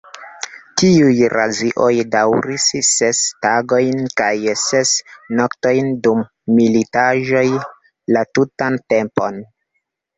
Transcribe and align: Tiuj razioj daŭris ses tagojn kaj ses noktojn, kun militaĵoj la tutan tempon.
Tiuj 0.81 1.19
razioj 1.33 1.89
daŭris 2.15 2.65
ses 2.87 3.21
tagojn 3.47 4.03
kaj 4.23 4.33
ses 4.65 4.97
noktojn, 5.43 5.95
kun 6.11 6.27
militaĵoj 6.59 7.49
la 8.17 8.29
tutan 8.37 8.85
tempon. 8.93 9.45